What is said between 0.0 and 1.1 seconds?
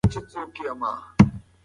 ګلالۍ د پټي په سر کې ولاړه وه.